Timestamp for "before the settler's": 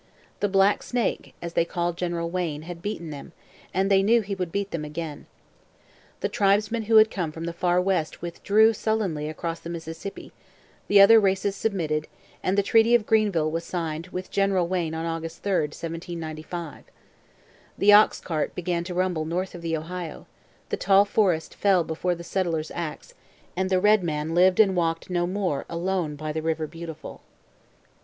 21.83-22.71